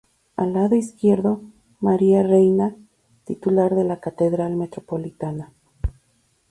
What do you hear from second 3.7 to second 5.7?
de la Catedral Metropolitana.